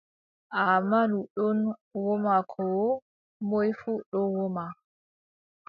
[0.61, 1.59] Aamadu ɗon
[2.05, 2.83] woma Koo
[3.49, 4.65] moy fuu ɗon woma.